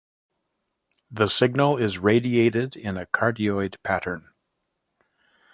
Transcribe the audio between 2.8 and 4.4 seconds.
a cardioid pattern.